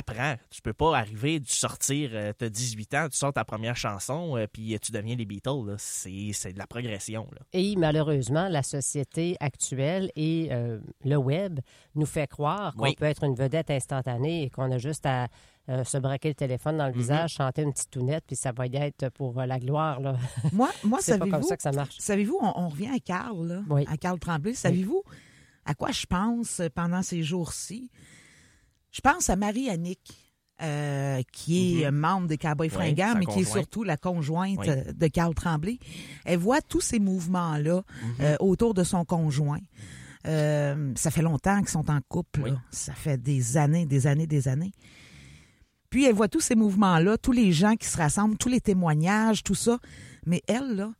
t'apprends. 0.01 0.35
Tu 0.49 0.61
peux 0.61 0.73
pas 0.73 0.97
arriver, 0.97 1.39
tu 1.41 1.53
sortir, 1.53 2.09
euh, 2.13 2.33
t'as 2.37 2.49
18 2.49 2.93
ans, 2.95 3.07
tu 3.09 3.17
sors 3.17 3.31
ta 3.33 3.43
première 3.45 3.75
chanson, 3.75 4.37
euh, 4.37 4.47
puis 4.51 4.73
euh, 4.73 4.77
tu 4.81 4.91
deviens 4.91 5.15
les 5.15 5.25
Beatles. 5.25 5.75
C'est 5.77 6.31
c'est 6.33 6.53
de 6.53 6.57
la 6.59 6.67
progression, 6.67 7.27
là. 7.33 7.41
Et 7.53 7.75
malheureusement, 7.75 8.47
la 8.49 8.63
société 8.63 9.35
actuelle 9.39 10.11
et 10.15 10.49
euh, 10.51 10.79
le 11.05 11.15
web 11.17 11.59
nous 11.95 12.05
fait 12.05 12.27
croire 12.27 12.73
qu'on 12.75 12.83
Oui. 12.85 12.95
peut 12.95 13.05
être 13.05 13.23
une 13.23 13.35
vedette 13.35 13.69
instantanée 13.71 14.43
et 14.43 14.49
qu'on 14.49 14.71
a 14.71 14.77
juste 14.77 15.05
à 15.05 15.27
euh, 15.69 15.83
se 15.85 15.97
braquer 15.97 16.27
le 16.29 16.35
téléphone 16.35 16.77
dans 16.77 16.87
le 16.87 16.91
Mhm. 16.93 16.97
visage, 16.99 17.33
chanter 17.35 17.61
une 17.61 17.71
petite 17.71 17.89
tounette, 17.91 18.25
puis 18.27 18.35
ça 18.35 18.51
va 18.51 18.67
y 18.67 18.75
être 18.75 19.07
pour 19.09 19.39
euh, 19.39 19.45
la 19.45 19.59
gloire. 19.59 20.01
Là. 20.01 20.17
Moi, 20.51 20.69
moi 20.83 20.99
C'est 21.01 21.13
pas 21.17 21.19
comme 21.19 21.31
savez-vous, 21.31 21.47
ça 21.47 21.55
que 21.57 21.63
ça 21.63 21.71
marche. 21.71 21.95
savez-vous, 21.99 22.37
on, 22.41 22.51
on 22.63 22.67
revient 22.67 22.89
à 22.93 22.99
Carl, 22.99 23.47
là, 23.47 23.61
Oui. 23.69 23.85
à 23.87 23.95
Carl 23.95 24.19
Tremblay. 24.19 24.55
Savez-vous 24.55 25.03
à 25.65 25.73
quoi 25.73 25.91
je 25.91 26.05
pense 26.05 26.61
pendant 26.75 27.01
ces 27.01 27.23
jours-ci? 27.23 27.89
Je 28.93 29.01
pense 29.01 29.29
à 29.29 29.35
Marie-Annick, 29.35 29.99
euh, 30.61 31.21
qui 31.33 31.81
est 31.81 31.91
Mhm. 31.91 31.95
euh, 31.95 31.99
membre 31.99 32.27
des 32.27 32.37
Cowboys 32.37 32.67
Oui, 32.67 32.73
Fringants, 32.73 33.15
mais 33.17 33.25
qui 33.25 33.31
est 33.39 33.43
conjointe. 33.43 33.47
surtout 33.51 33.83
la 33.83 33.97
conjointe 33.97 34.59
Oui. 34.59 34.69
euh, 34.69 34.93
de 34.93 35.07
Carl 35.07 35.33
Tremblay. 35.33 35.79
Elle 36.25 36.37
voit 36.39 36.61
tous 36.61 36.79
ces 36.81 36.99
mouvements-là 36.99 37.81
Mhm. 38.03 38.15
euh, 38.21 38.35
autour 38.39 38.73
de 38.73 38.83
son 38.83 39.03
conjoint. 39.03 39.59
Euh, 40.25 40.93
ça 40.95 41.11
fait 41.11 41.21
longtemps 41.23 41.59
qu'ils 41.59 41.69
sont 41.69 41.89
en 41.89 41.99
couple. 42.07 42.43
Oui. 42.43 42.51
là. 42.51 42.61
Ça 42.71 42.93
fait 42.93 43.17
des 43.21 43.57
années, 43.57 43.85
des 43.85 44.07
années, 44.07 44.27
des 44.27 44.47
années. 44.47 44.71
Puis 45.89 46.05
elle 46.05 46.13
voit 46.15 46.29
tous 46.29 46.39
ces 46.39 46.55
mouvements-là, 46.55 47.17
tous 47.17 47.33
les 47.33 47.51
gens 47.51 47.75
qui 47.75 47.87
se 47.87 47.97
rassemblent, 47.97 48.37
tous 48.37 48.49
les 48.49 48.61
témoignages, 48.61 49.43
tout 49.43 49.53
ça. 49.55 49.79
Mais 50.25 50.41
elle, 50.47 50.75
là, 50.75 50.93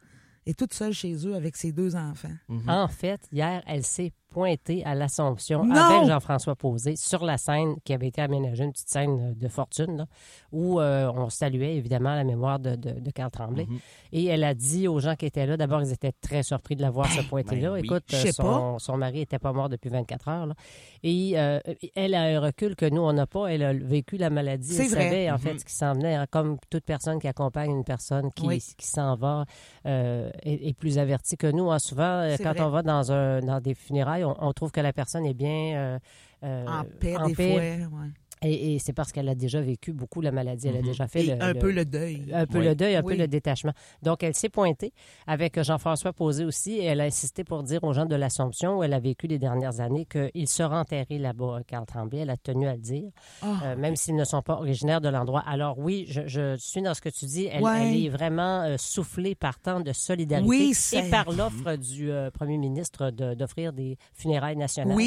est 0.45 0.57
toute 0.59 0.73
seule 0.73 0.93
chez 0.93 1.15
eux 1.25 1.35
avec 1.35 1.55
ses 1.55 1.71
deux 1.71 1.95
enfants. 1.95 2.33
Mhm. 2.49 2.69
En 2.69 2.87
fait, 2.89 3.21
hier, 3.31 3.63
elle 3.65 3.83
s'est 3.85 4.11
pointée 4.33 4.83
à 4.85 4.95
l'Assomption 4.95 5.61
avec 5.71 6.07
Jean-François 6.07 6.55
Posé 6.55 6.95
sur 6.95 7.23
la 7.23 7.37
scène 7.37 7.75
qui 7.85 7.93
avait 7.93 8.07
été 8.07 8.21
aménagée, 8.21 8.63
une 8.63 8.71
petite 8.71 8.89
scène 8.89 9.33
de 9.35 9.47
fortune, 9.47 9.97
là, 9.97 10.05
où 10.51 10.79
euh, 10.79 11.11
on 11.15 11.29
saluait 11.29 11.75
évidemment 11.75 12.15
la 12.15 12.23
mémoire 12.23 12.59
de, 12.59 12.75
de, 12.75 12.99
de 12.99 13.11
Carl 13.11 13.31
Tremblay. 13.31 13.65
Mhm. 13.65 13.79
Et 14.11 14.25
elle 14.25 14.43
a 14.43 14.53
dit 14.53 14.87
aux 14.87 14.99
gens 14.99 15.15
qui 15.15 15.25
étaient 15.25 15.45
là, 15.45 15.55
d'abord, 15.57 15.81
ils 15.81 15.91
étaient 15.93 16.11
très 16.11 16.43
surpris 16.43 16.75
de 16.75 16.81
la 16.81 16.89
voir 16.89 17.09
se 17.11 17.21
pointer 17.21 17.55
ben 17.57 17.63
là. 17.63 17.71
oui. 17.73 17.81
Écoute, 17.83 18.03
euh, 18.13 18.31
son, 18.31 18.79
son 18.79 18.97
mari 18.97 19.21
était 19.21 19.39
pas 19.39 19.53
mort 19.53 19.69
depuis 19.69 19.89
24 19.89 20.27
heures. 20.27 20.45
là. 20.47 20.53
Et 21.03 21.33
euh, 21.39 21.59
elle 21.95 22.13
a 22.15 22.23
un 22.23 22.39
recul 22.39 22.75
que 22.75 22.85
nous, 22.89 23.01
on 23.01 23.13
n'a 23.13 23.27
pas. 23.27 23.47
Elle 23.47 23.63
a 23.63 23.73
vécu 23.73 24.17
la 24.17 24.29
maladie. 24.29 24.73
C'est 24.73 24.83
Elle 24.85 24.89
vrai. 24.89 25.03
savait, 25.03 25.29
en 25.29 25.33
Mhm. 25.33 25.39
fait, 25.39 25.59
ce 25.59 25.65
qui 25.65 25.73
s'en 25.73 25.93
venait. 25.93 26.15
hein, 26.15 26.25
comme 26.29 26.57
toute 26.69 26.83
personne 26.85 27.19
qui 27.19 27.27
accompagne 27.27 27.71
une 27.71 27.83
personne 27.83 28.31
qui, 28.33 28.45
Oui. 28.47 28.63
qui 28.77 28.87
s'en 28.87 29.15
va 29.15 29.45
euh, 29.85 30.29
est, 30.43 30.67
est 30.69 30.73
plus 30.73 30.97
avertie 30.97 31.37
que 31.37 31.47
nous. 31.47 31.71
hein. 31.71 31.79
Souvent, 31.79 32.03
euh, 32.21 32.35
quand 32.37 32.53
vrai. 32.53 32.61
on 32.61 32.69
va 32.69 32.81
dans, 32.83 33.11
un, 33.11 33.39
dans 33.41 33.59
des 33.59 33.73
funérailles, 33.73 34.22
on, 34.23 34.35
on 34.39 34.53
trouve 34.53 34.71
que 34.71 34.81
la 34.81 34.93
personne 34.93 35.25
est 35.25 35.33
bien... 35.33 35.75
euh, 35.75 35.99
euh, 36.43 36.67
en 36.67 36.83
paix, 36.83 37.15
en 37.15 37.27
des 37.27 37.35
paix. 37.35 37.77
fois. 37.79 37.99
ouais. 37.99 38.07
Et, 38.43 38.75
et 38.75 38.79
c'est 38.79 38.93
parce 38.93 39.11
qu'elle 39.11 39.29
a 39.29 39.35
déjà 39.35 39.61
vécu 39.61 39.93
beaucoup 39.93 40.21
la 40.21 40.31
maladie. 40.31 40.67
Elle 40.67 40.75
a 40.75 40.79
Mhm. 40.79 40.85
déjà 40.85 41.07
fait 41.07 41.23
Et 41.25 41.35
le- 41.35 41.41
un 41.43 41.53
le- 41.53 41.59
peu 41.59 41.71
le 41.71 41.85
deuil. 41.85 42.31
un 42.33 42.45
peu 42.45 42.59
Oui. 42.59 42.65
le 42.65 42.75
deuil, 42.75 42.95
un 42.95 43.01
Oui. 43.03 43.13
peu 43.15 43.19
le 43.21 43.27
détachement. 43.27 43.71
Donc, 44.01 44.23
elle 44.23 44.33
s'est 44.35 44.49
pointée 44.49 44.91
avec 45.27 45.61
Jean-François 45.61 46.13
Posé 46.13 46.43
aussi. 46.45 46.73
Et 46.73 46.83
elle 46.85 47.01
a 47.01 47.05
insisté 47.05 47.43
pour 47.43 47.63
dire 47.63 47.83
aux 47.83 47.93
gens 47.93 48.05
de 48.05 48.15
l'Assomption, 48.15 48.77
où 48.79 48.83
elle 48.83 48.93
a 48.93 48.99
vécu 48.99 49.27
les 49.27 49.39
dernières 49.39 49.79
années, 49.79 50.05
qu'il 50.05 50.47
sera 50.47 50.79
enterré 50.81 51.17
là-bas, 51.19 51.61
Carl 51.67 51.85
Tremblay. 51.85 52.19
Elle 52.19 52.29
a 52.29 52.37
tenu 52.37 52.67
à 52.67 52.73
le 52.75 52.81
dire, 52.81 53.09
Ah, 53.41 53.59
euh, 53.63 53.75
même 53.75 53.95
s'ils 53.95 54.15
ne 54.15 54.23
sont 54.25 54.41
pas 54.41 54.55
originaires 54.55 55.01
de 55.01 55.09
l'endroit. 55.09 55.43
Alors 55.47 55.79
oui, 55.79 56.05
je, 56.09 56.27
je 56.27 56.55
suis 56.57 56.81
dans 56.81 56.93
ce 56.93 57.01
que 57.01 57.09
tu 57.09 57.25
dis. 57.25 57.47
Elle, 57.51 57.63
Ouais. 57.63 57.91
elle 57.93 58.05
est 58.05 58.09
vraiment 58.09 58.63
euh, 58.63 58.75
soufflée 58.77 59.35
par 59.35 59.59
tant 59.59 59.79
de 59.79 59.93
solidarité 59.93 60.47
Oui, 60.47 60.73
et 60.93 61.09
par 61.09 61.31
l'offre 61.31 61.75
du 61.77 62.11
euh, 62.11 62.29
premier 62.31 62.57
ministre 62.57 63.09
de- 63.11 63.33
d'offrir 63.35 63.73
des 63.73 63.97
funérailles 64.13 64.57
nationales 64.57 64.97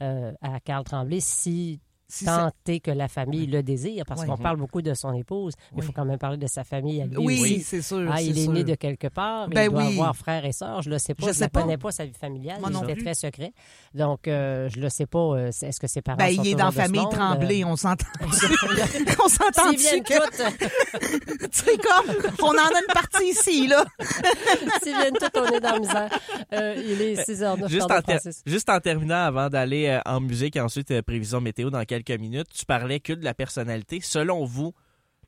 euh, 0.00 0.32
à 0.40 0.60
Carl 0.60 0.84
Tremblay 0.84 1.20
si 1.20 1.80
Si 2.14 2.26
ça- 2.26 2.50
tenter 2.52 2.78
que 2.80 2.90
la 2.90 3.08
famille 3.08 3.46
le 3.46 3.62
désire, 3.62 4.04
parce 4.06 4.20
Ouais. 4.20 4.26
qu'on 4.26 4.36
parle 4.36 4.58
beaucoup 4.58 4.82
de 4.82 4.92
son 4.92 5.14
épouse, 5.14 5.54
mais 5.72 5.78
il 5.78 5.80
Oui. 5.80 5.86
faut 5.86 5.92
quand 5.92 6.04
même 6.04 6.18
parler 6.18 6.36
de 6.36 6.46
sa 6.46 6.62
famille 6.62 7.00
à 7.00 7.06
lui 7.06 7.16
Oui, 7.16 7.64
c'est 7.66 7.80
sûr. 7.80 8.06
Ah, 8.12 8.16
c'est 8.18 8.26
il 8.26 8.38
est 8.38 8.42
sûr. 8.44 8.52
né 8.52 8.64
de 8.64 8.74
quelque 8.74 9.06
part, 9.08 9.48
Ben 9.48 9.62
il 9.64 9.70
doit 9.70 9.82
oui. 9.82 9.92
avoir 9.94 10.14
frères 10.14 10.44
et 10.44 10.52
sœurs, 10.52 10.82
je 10.82 10.90
le 10.90 10.98
sais 10.98 11.14
pas, 11.14 11.32
Je 11.32 11.42
ne 11.42 11.46
pas. 11.48 11.62
connais 11.62 11.78
pas 11.78 11.90
sa 11.90 12.04
vie 12.04 12.12
familiale, 12.12 12.60
Moi 12.60 12.68
il 12.70 12.74
non 12.74 12.82
était 12.82 12.92
plus. 12.96 13.04
très 13.04 13.14
secret. 13.14 13.52
Donc, 13.94 14.28
euh, 14.28 14.68
je 14.68 14.78
le 14.78 14.90
sais 14.90 15.06
pas, 15.06 15.18
euh, 15.18 15.48
c'est- 15.52 15.68
est-ce 15.68 15.80
que 15.80 15.86
ses 15.86 16.02
parents 16.02 16.18
Ben, 16.18 16.34
sont 16.36 16.42
il 16.42 16.50
est 16.50 16.54
dans 16.54 16.70
famille 16.70 17.00
monde? 17.00 17.12
Tremblay, 17.12 17.64
on 17.64 17.76
s'entend. 17.76 18.04
on 19.24 19.28
s'entend 19.28 19.70
viennent 19.70 20.02
dessus 20.02 20.02
que, 20.02 20.12
sais, 21.50 21.76
comme, 21.78 22.14
on 22.42 22.48
en 22.48 22.52
a 22.52 22.80
une 22.80 22.92
partie 22.92 23.24
ici, 23.30 23.68
là. 23.68 23.86
s'ils 24.82 24.94
viennent 24.96 25.14
toutes, 25.18 25.36
on 25.36 25.46
est 25.46 25.60
dans 25.60 25.72
la 25.72 25.78
misère. 25.78 26.18
Euh, 26.52 26.74
il 26.76 27.00
est 27.00 27.24
6h09, 27.26 27.68
Juste 27.70 27.90
en, 27.90 28.02
ter- 28.02 28.20
juste 28.44 28.68
en 28.68 28.80
terminant, 28.80 29.24
avant 29.24 29.48
d'aller 29.48 29.86
euh, 29.86 30.00
en 30.04 30.20
musique 30.20 30.56
et 30.56 30.60
ensuite 30.60 30.90
euh, 30.90 31.00
prévision 31.00 31.40
météo 31.40 31.70
dans 31.70 31.82
quelques 31.84 32.01
minutes, 32.10 32.48
tu 32.52 32.64
parlais 32.64 33.00
que 33.00 33.12
de 33.12 33.24
la 33.24 33.34
personnalité. 33.34 34.00
Selon 34.00 34.44
vous, 34.44 34.72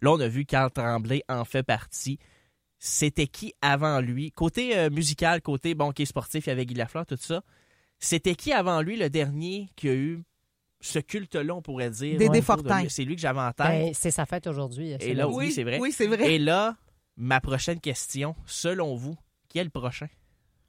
là, 0.01 0.13
on 0.13 0.21
a 0.21 0.29
vu 0.29 0.45
Carl 0.45 0.71
Tremblay 0.71 1.23
en 1.29 1.45
fait 1.45 1.63
partie. 1.63 2.19
C'était 2.79 3.27
qui 3.27 3.55
avant 3.63 4.01
lui? 4.01 4.31
Côté 4.33 4.77
euh, 4.77 4.91
musical, 4.91 5.41
côté 5.41 5.75
bon, 5.75 5.93
qui 5.93 6.03
est 6.03 6.07
sportif, 6.07 6.47
il 6.47 6.51
y 6.51 6.53
avait 6.53 6.67
Guy 6.67 6.75
Lafleur, 6.75 7.07
tout 7.07 7.17
ça. 7.19 7.43
C'était 7.99 8.35
qui 8.35 8.53
avant 8.53 8.83
lui 8.83 8.97
le 8.97 9.09
dernier 9.09 9.69
qui 9.77 9.89
a 9.89 9.95
eu 9.95 10.23
ce 10.81 10.99
culte-là, 10.99 11.55
on 11.55 11.63
pourrait 11.63 11.89
dire? 11.91 12.19
Dédé 12.19 12.43
Fortin. 12.43 12.85
C'est 12.91 13.05
lui 13.05 13.15
que 13.17 13.23
j'avais 13.23 13.41
en 13.41 13.53
tête. 13.53 13.67
Ben, 13.67 13.95
c'est 13.95 14.11
sa 14.11 14.27
fête 14.27 14.47
aujourd'hui. 14.47 14.91
Et 14.91 14.97
c'est 15.01 15.15
là, 15.15 15.27
oui, 15.29 15.51
c'est 15.51 15.63
vrai. 15.63 15.79
Oui, 15.81 15.93
c'est 15.93 16.07
vrai. 16.09 16.35
Et 16.35 16.39
là, 16.39 16.77
ma 17.17 17.41
prochaine 17.41 17.81
question, 17.81 18.37
selon 18.45 18.95
vous, 18.95 19.17
qui 19.49 19.59
est 19.59 19.65
le 19.65 19.71
prochain? 19.71 20.09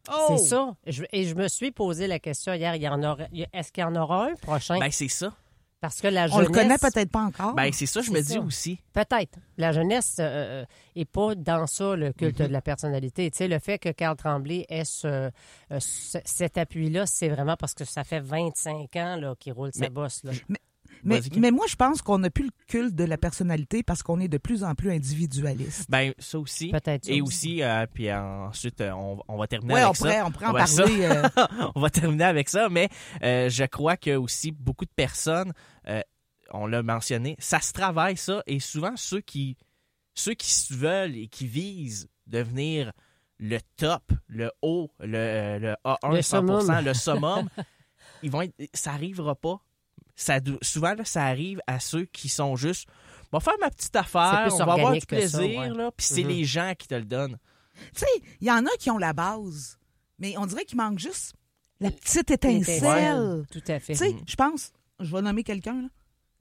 Oh! 0.09 0.27
C'est 0.37 0.45
ça. 0.45 0.73
Je- 0.87 1.03
et 1.11 1.25
je 1.25 1.35
me 1.35 1.49
suis 1.49 1.71
posé 1.71 2.07
la 2.07 2.19
question 2.19 2.53
hier, 2.53 2.75
il 2.75 2.83
y 2.83 2.87
en 2.87 3.03
aura, 3.03 3.25
est-ce 3.51 3.73
qu'il 3.73 3.81
y 3.81 3.85
en 3.85 3.95
aura 3.95 4.27
un 4.27 4.35
prochain? 4.35 4.79
Ben, 4.79 4.91
c'est 4.91 5.09
ça. 5.09 5.35
Parce 5.85 6.01
que 6.01 6.07
la 6.07 6.23
On 6.31 6.39
le 6.39 6.45
jeunesse... 6.45 6.51
connaît 6.51 6.77
peut-être 6.77 7.11
pas 7.11 7.21
encore. 7.21 7.53
Ben, 7.53 7.71
c'est 7.71 7.85
ça, 7.85 8.01
je 8.01 8.09
me 8.11 8.21
ça. 8.21 8.33
dis 8.33 8.39
aussi. 8.39 8.79
Peut-être. 8.93 9.37
La 9.57 9.71
jeunesse 9.71 10.17
euh, 10.19 10.63
euh, 10.63 10.65
est 10.95 11.05
pas 11.05 11.35
dans 11.35 11.67
ça, 11.67 11.95
le 11.95 12.11
culte 12.11 12.39
Mhm. 12.39 12.47
de 12.47 12.53
la 12.53 12.61
personnalité. 12.61 13.29
Tu 13.29 13.37
sais, 13.37 13.47
le 13.47 13.59
fait 13.59 13.77
que 13.77 13.89
Carl 13.89 14.15
Tremblay 14.15 14.65
ait 14.69 14.83
ce, 14.85 15.07
euh, 15.07 15.29
ce- 15.79 16.17
cet 16.25 16.57
appui-là, 16.57 17.05
c'est 17.05 17.29
vraiment 17.29 17.55
parce 17.55 17.73
que 17.73 17.85
ça 17.85 18.03
fait 18.03 18.19
25 18.19 18.95
ans 18.95 19.15
là, 19.17 19.35
qu'il 19.39 19.53
roule 19.53 19.71
sa 19.73 19.81
Mais- 19.81 19.89
bosse. 19.89 20.23
Là. 20.23 20.31
mais, 20.49 20.57
Mais 21.05 21.51
moi, 21.51 21.65
je 21.69 21.75
pense 21.75 22.01
qu'on 22.01 22.17
n'a 22.19 22.29
plus 22.29 22.45
le 22.45 22.51
culte 22.67 22.95
de 22.95 23.03
la 23.03 23.17
personnalité 23.17 23.83
parce 23.83 24.01
qu'on 24.03 24.19
est 24.19 24.27
de 24.27 24.37
plus 24.37 24.63
en 24.63 24.73
plus 24.75 24.91
individualiste. 24.91 25.85
Ben, 25.89 26.13
ça 26.19 26.39
aussi. 26.39 26.69
Peut-être 26.69 27.07
Et 27.09 27.21
aussi. 27.21 27.61
aussi, 27.61 27.63
euh, 27.63 27.85
puis 27.93 28.11
ensuite, 28.11 28.81
euh, 28.81 28.91
on, 28.91 29.19
on 29.27 29.37
va 29.37 29.47
terminer 29.47 29.73
Oui, 29.75 29.79
avec 29.81 29.91
on 29.91 29.93
ça. 29.93 29.99
pourrait, 30.05 30.21
on 30.21 30.31
pourrait 30.31 30.45
en 30.63 30.65
ça. 30.65 30.83
parler. 30.83 31.03
euh, 31.03 31.69
on 31.75 31.79
va 31.81 31.89
terminer 31.89 32.23
avec 32.23 32.49
ça, 32.49 32.69
mais 32.69 32.89
euh, 33.23 33.49
je 33.49 33.63
crois 33.65 33.97
que 33.97 34.15
aussi 34.15 34.51
beaucoup 34.51 34.85
de 34.85 34.91
personnes, 34.95 35.53
euh, 35.87 36.01
on 36.51 36.67
l'a 36.67 36.81
mentionné, 36.83 37.35
ça 37.39 37.59
se 37.59 37.71
travaille 37.73 38.17
ça, 38.17 38.41
et 38.47 38.59
souvent 38.59 38.93
ceux 38.95 39.21
qui 39.21 39.57
ceux 40.13 40.33
qui 40.33 40.51
se 40.53 40.73
veulent 40.73 41.15
et 41.17 41.27
qui 41.27 41.45
visent 41.45 42.07
devenir 42.27 42.91
le 43.37 43.57
top, 43.75 44.13
le 44.27 44.49
haut, 44.61 44.89
le, 45.01 45.17
euh, 45.17 45.59
le 45.59 45.75
A1, 45.83 46.13
Le 46.15 46.19
100%, 46.21 46.23
summum. 46.23 46.85
le 46.85 46.93
summum, 46.93 47.49
ils 48.23 48.31
vont 48.31 48.41
être, 48.43 48.53
ça 48.73 48.91
arrivera 48.93 49.35
pas. 49.35 49.59
Ça, 50.15 50.39
souvent, 50.61 50.93
là, 50.93 51.03
ça 51.05 51.25
arrive 51.25 51.59
à 51.67 51.79
ceux 51.79 52.05
qui 52.05 52.29
sont 52.29 52.55
juste, 52.55 52.87
on 53.31 53.37
va 53.37 53.43
faire 53.43 53.55
ma 53.59 53.69
petite 53.69 53.95
affaire, 53.95 54.47
on 54.51 54.57
va 54.57 54.73
avoir 54.73 54.93
du 54.93 55.05
plaisir, 55.05 55.41
ouais. 55.41 55.69
là, 55.69 55.91
puis 55.95 56.05
c'est 56.05 56.23
Mhm. 56.23 56.29
les 56.29 56.43
gens 56.45 56.73
qui 56.77 56.87
te 56.87 56.95
le 56.95 57.03
donnent. 57.05 57.37
Tu 57.93 57.99
sais, 57.99 58.05
il 58.39 58.47
y 58.47 58.51
en 58.51 58.65
a 58.65 58.69
qui 58.79 58.89
ont 58.89 58.97
la 58.97 59.11
base, 59.13 59.77
mais 60.19 60.37
on 60.37 60.45
dirait 60.45 60.63
qu'il 60.63 60.77
manque 60.77 60.99
juste 60.99 61.33
la 61.81 61.91
petite 61.91 62.31
étincelle. 62.31 63.45
Tout 63.51 63.61
à 63.67 63.79
fait. 63.79 63.93
Tu 63.93 63.99
sais, 63.99 64.15
je 64.25 64.35
pense, 64.35 64.71
je 65.01 65.13
vais 65.13 65.21
nommer 65.21 65.43
quelqu'un, 65.43 65.81
là, 65.81 65.87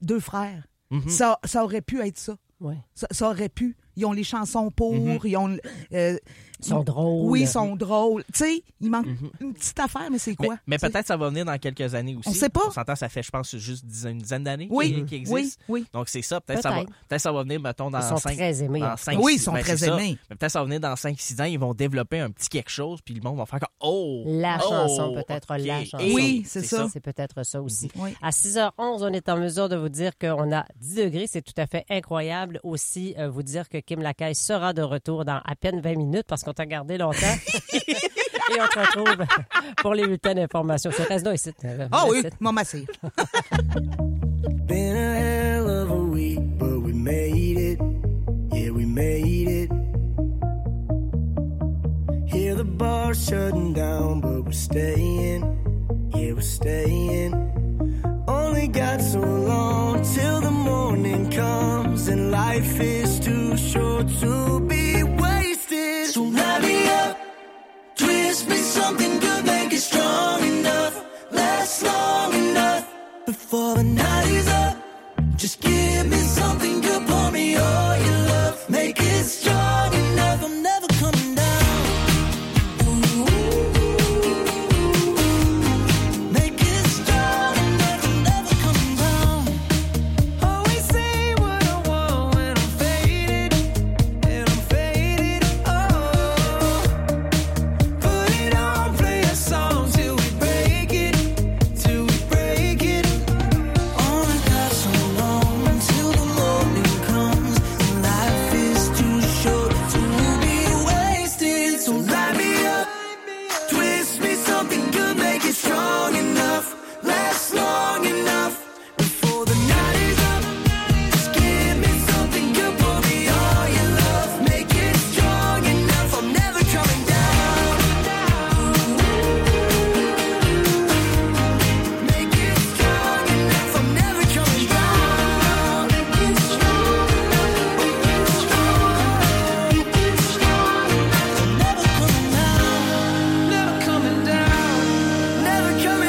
deux 0.00 0.20
frères. 0.20 0.66
Mhm. 0.90 1.08
Ça, 1.08 1.40
ça 1.44 1.64
aurait 1.64 1.82
pu 1.82 2.00
être 2.00 2.18
ça. 2.18 2.36
Ouais. 2.60 2.76
ça. 2.94 3.08
ça 3.10 3.28
aurait 3.28 3.48
pu. 3.48 3.76
Ils 3.96 4.06
ont 4.06 4.12
les 4.12 4.22
chansons 4.24 4.70
pour, 4.70 4.94
ils 5.24 5.36
ont... 5.36 5.56
euh, 5.92 6.16
sont 6.64 6.82
drôles. 6.82 7.30
Oui, 7.30 7.40
ils 7.42 7.48
sont 7.48 7.76
drôles. 7.76 8.24
Tu 8.32 8.38
sais, 8.44 8.62
il 8.80 8.90
manque 8.90 9.06
Mhm. 9.06 9.30
une 9.40 9.54
petite 9.54 9.78
affaire, 9.78 10.08
mais 10.10 10.18
c'est 10.18 10.34
quoi? 10.34 10.56
mais 10.66 10.78
peut-être 10.78 11.06
ça 11.06 11.16
va 11.16 11.28
venir 11.28 11.44
dans 11.44 11.58
quelques 11.58 11.94
années 11.94 12.16
aussi. 12.16 12.28
On 12.28 12.32
sait 12.32 12.48
pas. 12.48 12.62
On 12.68 12.70
s'entend, 12.70 12.96
ça 12.96 13.08
fait, 13.08 13.22
je 13.22 13.30
pense, 13.30 13.54
juste 13.56 13.84
une 14.04 14.18
dizaine 14.18 14.44
d'années 14.44 14.68
Oui, 14.70 15.04
qu'il 15.06 15.18
existe. 15.18 15.58
oui, 15.68 15.80
oui. 15.82 15.86
Donc 15.92 16.08
c'est 16.08 16.22
ça. 16.22 16.40
Peut-être 16.40 16.62
ça, 16.62 16.70
va, 16.70 16.84
peut-être 17.08 17.20
ça 17.20 17.32
va 17.32 17.42
venir, 17.42 17.60
mettons, 17.60 17.90
dans 17.90 18.00
Ils 18.00 18.08
sont 18.08 18.16
5 18.16 18.34
très 18.36 18.62
aimés. 18.62 18.80
dans 18.80 18.96
cinq, 18.96 19.18
Oui, 19.20 19.34
ils 19.36 19.40
sont 19.40 19.52
ben, 19.52 19.60
très 19.62 19.84
aimés. 19.88 20.18
Mais 20.30 20.36
peut-être 20.36 20.52
ça 20.52 20.60
va 20.60 20.64
venir 20.64 20.80
dans 20.80 20.94
5-6 20.94 21.40
ans, 21.40 21.44
ils 21.44 21.58
vont 21.58 21.74
développer 21.74 22.20
un 22.20 22.30
petit 22.30 22.48
quelque 22.48 22.70
chose, 22.70 23.00
puis 23.04 23.14
le 23.14 23.20
monde 23.20 23.36
va 23.36 23.46
faire 23.46 23.60
comme 23.60 23.68
Oh! 23.80 24.22
La 24.26 24.58
oh, 24.64 24.68
chanson, 24.70 25.14
peut-être 25.14 25.56
la 25.56 25.84
chanson. 25.84 26.04
Oui, 26.14 26.42
c'est 26.46 26.64
ça. 26.64 26.88
C'est 26.92 27.00
peut-être 27.00 27.44
ça 27.44 27.60
aussi. 27.60 27.90
Oui. 27.96 28.14
À 28.22 28.30
6h11, 28.30 28.72
on 28.78 29.12
est 29.12 29.28
en 29.28 29.36
mesure 29.36 29.68
de 29.68 29.76
vous 29.76 29.88
dire 29.88 30.12
qu'on 30.18 30.52
a 30.52 30.64
10 30.80 30.94
degrés. 30.96 31.26
C'est 31.28 31.42
tout 31.42 31.52
à 31.58 31.66
fait 31.66 31.84
incroyable. 31.90 32.60
Aussi, 32.62 33.14
euh, 33.18 33.28
vous 33.28 33.42
dire 33.42 33.68
que 33.68 33.78
Kim 33.78 34.00
Lacaille 34.00 34.34
sera 34.34 34.72
de 34.72 34.82
retour 34.82 35.24
dans 35.24 35.40
à 35.44 35.54
peine 35.56 35.80
20 35.80 35.96
minutes 35.96 36.24
parce 36.26 36.42
qu'on 36.42 36.53
t'a 36.54 36.66
gardé 36.66 36.98
longtemps. 36.98 37.36
Et 37.74 38.60
on 38.60 38.66
te 38.66 38.78
retrouve 38.78 39.26
pour 39.78 39.94
les 39.94 40.04
bulletins 40.04 40.34
d'information. 40.34 40.90
C'est 40.94 41.04
reste 41.04 41.24
là 41.24 41.34
ici. 41.34 41.50
Ah 41.90 42.04
oui, 42.08 42.22
maman, 42.40 42.62
c'est. 42.64 42.84
Been 44.66 44.96
a 44.96 45.14
hell 45.16 45.68
of 45.68 45.90
a 45.90 45.94
week, 45.94 46.40
but 46.58 46.80
we 46.80 46.92
made 46.92 47.58
it. 47.58 47.78
Yeah, 48.52 48.70
we 48.70 48.84
made 48.84 49.48
it. 49.48 49.70
Hear 52.26 52.54
the 52.54 52.64
bar 52.64 53.14
shutting 53.14 53.72
down, 53.74 54.20
but 54.20 54.44
we're 54.44 54.52
staying. 54.52 55.42
Yeah, 56.14 56.32
we're 56.32 56.40
staying. 56.40 57.34
Only 58.26 58.68
got 58.68 59.00
so 59.00 59.20
long 59.20 60.02
till 60.02 60.40
the 60.40 60.50
morning 60.50 61.30
comes, 61.30 62.08
and 62.08 62.30
life 62.30 62.80
is 62.80 63.20
too 63.20 63.56
short 63.56 64.08
to 64.20 64.60
be 64.60 65.02